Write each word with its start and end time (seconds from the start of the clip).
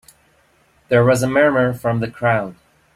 There 0.87 1.05
was 1.05 1.21
a 1.21 1.27
murmur 1.27 1.73
from 1.73 1.99
the 1.99 2.09
crowd. 2.09 2.55